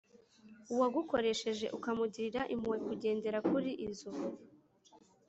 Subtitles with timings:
[0.73, 4.09] uwagukoshereje ukamugirira impuhwe kugendera kuri izo